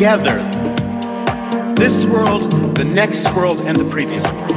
[0.00, 0.38] together.
[1.74, 4.48] This world, the next world, and the previous world.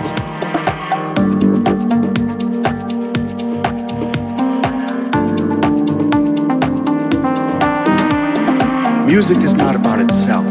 [9.06, 10.46] Music is not about itself.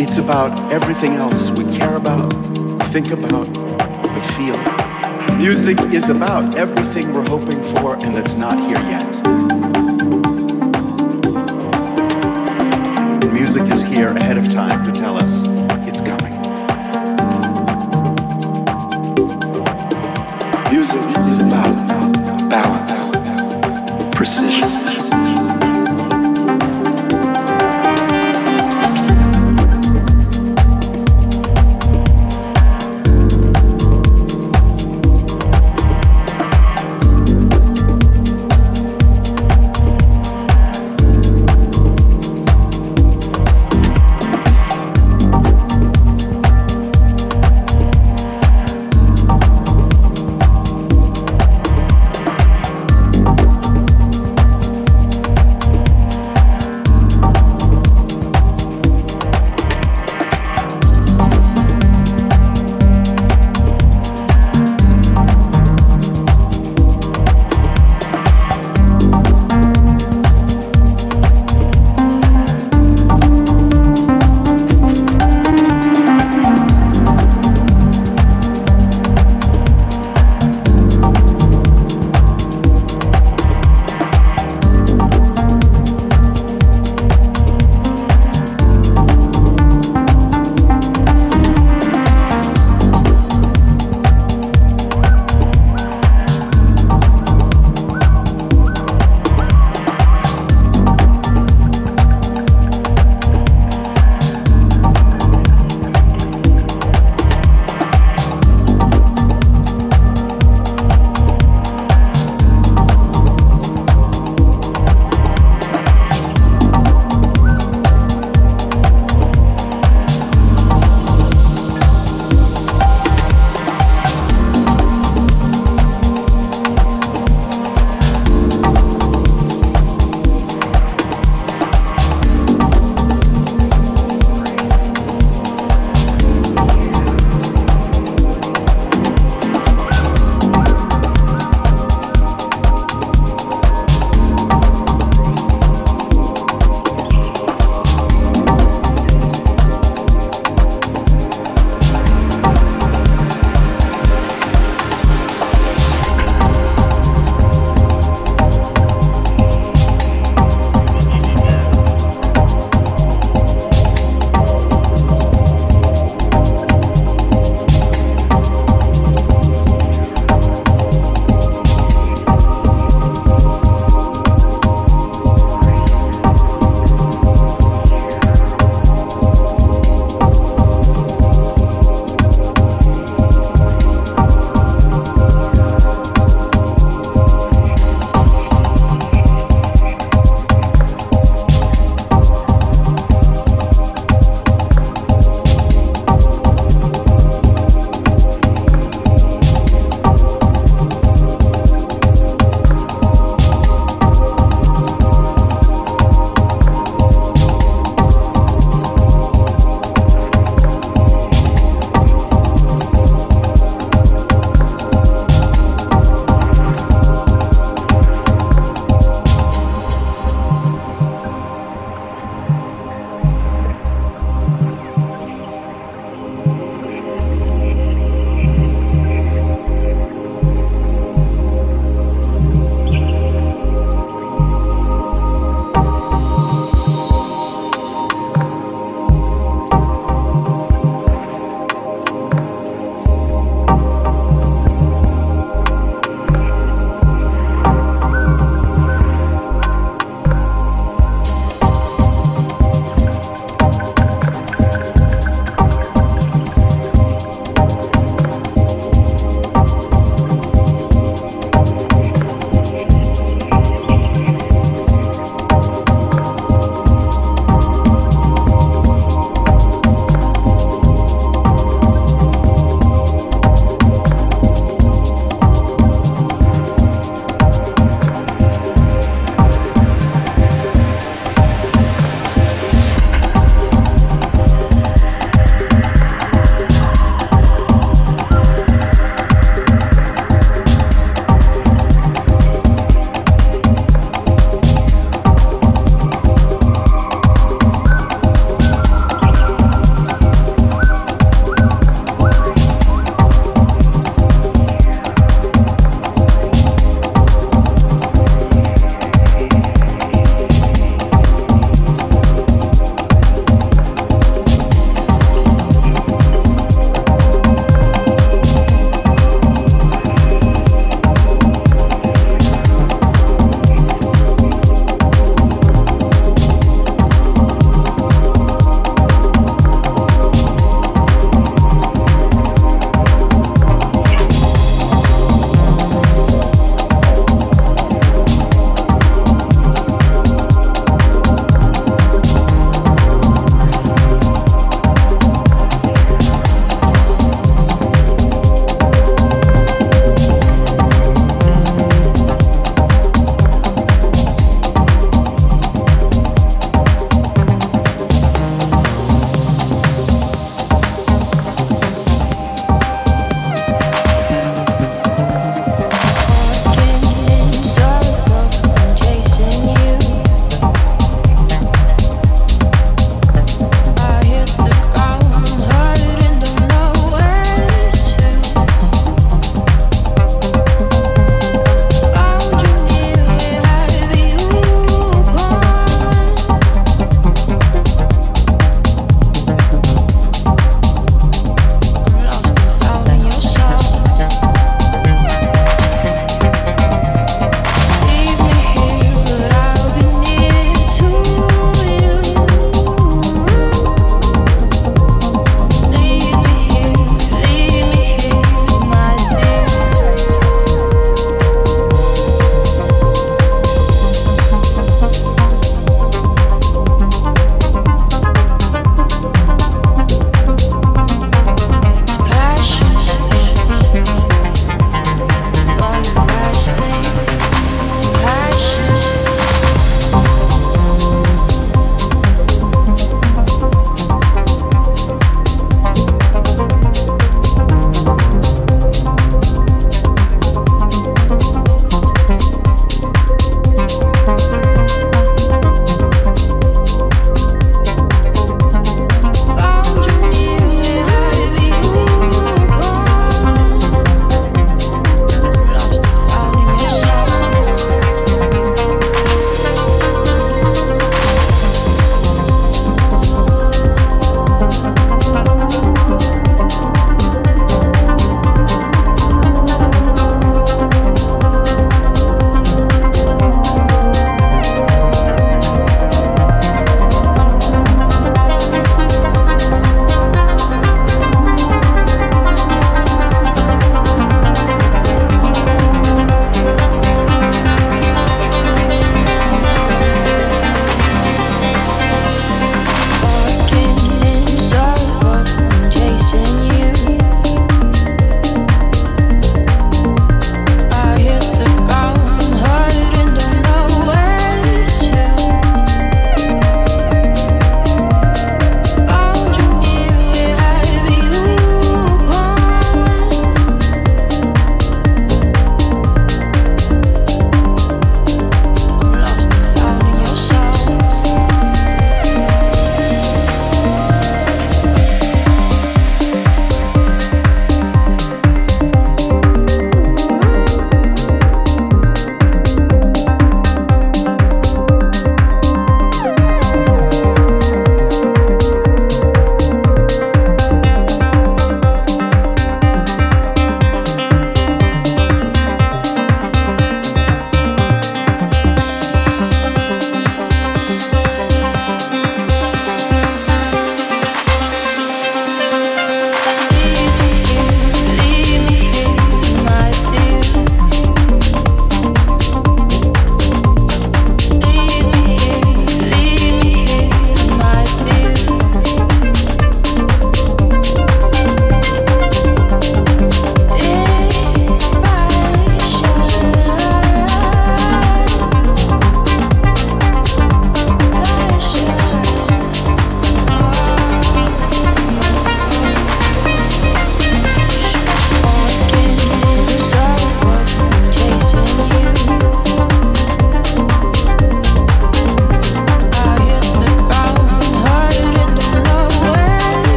[0.00, 2.32] It's about everything else we care about,
[2.88, 3.48] think about,
[4.14, 4.56] we feel.
[5.36, 9.17] Music is about everything we're hoping for and that's not here yet.
[13.48, 15.47] Music is here ahead of time to tell us